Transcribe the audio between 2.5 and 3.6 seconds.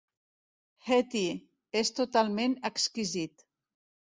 exquisit.